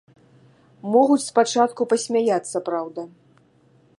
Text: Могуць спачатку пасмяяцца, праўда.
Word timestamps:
Могуць 0.95 1.25
спачатку 1.31 1.81
пасмяяцца, 1.93 2.57
праўда. 2.69 3.01